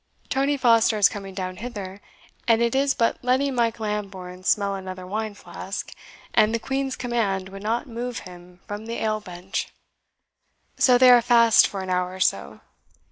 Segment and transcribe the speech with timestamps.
[0.29, 2.01] Tony Foster is coming down hither,
[2.47, 5.93] and it is but letting Mike Lambourne smell another wine flask,
[6.33, 9.67] and the Queen's command would not move him from the ale bench.
[10.75, 12.61] So they are fast for an hour or so.